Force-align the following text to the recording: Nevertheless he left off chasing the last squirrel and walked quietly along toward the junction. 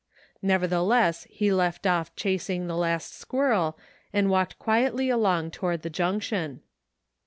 Nevertheless 0.41 1.27
he 1.29 1.53
left 1.53 1.85
off 1.85 2.15
chasing 2.15 2.65
the 2.65 2.75
last 2.75 3.13
squirrel 3.13 3.77
and 4.11 4.31
walked 4.31 4.57
quietly 4.57 5.11
along 5.11 5.51
toward 5.51 5.83
the 5.83 5.91
junction. 5.91 6.61